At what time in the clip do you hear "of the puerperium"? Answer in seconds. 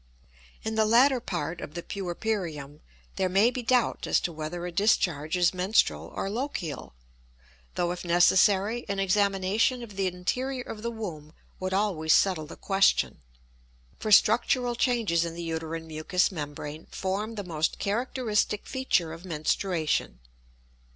1.61-2.81